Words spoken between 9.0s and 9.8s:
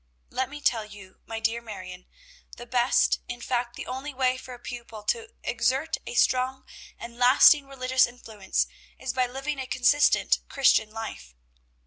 by living a